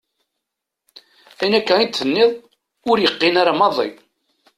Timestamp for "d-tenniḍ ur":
1.87-2.97